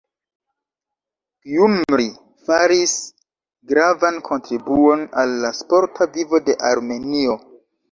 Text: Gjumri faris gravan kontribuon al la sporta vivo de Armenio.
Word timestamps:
Gjumri 1.55 2.07
faris 2.47 2.95
gravan 3.73 4.19
kontribuon 4.33 5.07
al 5.25 5.37
la 5.47 5.55
sporta 5.61 6.11
vivo 6.19 6.43
de 6.51 6.59
Armenio. 6.75 7.41